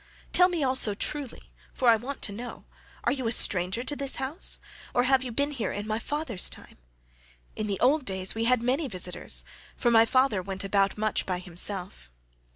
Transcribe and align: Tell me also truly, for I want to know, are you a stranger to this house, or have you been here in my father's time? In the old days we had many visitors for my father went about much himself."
Tell 0.33 0.49
me 0.49 0.63
also 0.63 0.95
truly, 0.95 1.51
for 1.75 1.87
I 1.87 1.95
want 1.95 2.23
to 2.23 2.31
know, 2.31 2.65
are 3.03 3.11
you 3.11 3.27
a 3.27 3.31
stranger 3.31 3.83
to 3.83 3.95
this 3.95 4.15
house, 4.15 4.59
or 4.95 5.03
have 5.03 5.21
you 5.23 5.31
been 5.31 5.51
here 5.51 5.71
in 5.71 5.85
my 5.85 5.99
father's 5.99 6.49
time? 6.49 6.79
In 7.55 7.67
the 7.67 7.79
old 7.79 8.03
days 8.03 8.33
we 8.33 8.45
had 8.45 8.63
many 8.63 8.87
visitors 8.87 9.45
for 9.77 9.91
my 9.91 10.07
father 10.07 10.41
went 10.41 10.63
about 10.63 10.97
much 10.97 11.25
himself." 11.27 12.11